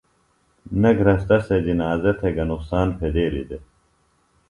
نہ 0.81 0.89
گھرستہ 0.97 1.37
سےۡ 1.45 1.61
جنازہ 1.65 2.11
تھےۡ 2.19 2.33
گہ 2.35 2.43
نُقصان 2.51 2.87
پھیدیلیۡ 2.97 3.47
دےۡ 3.49 3.63